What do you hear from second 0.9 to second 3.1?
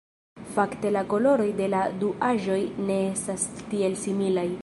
la koloroj de la du aĵoj ne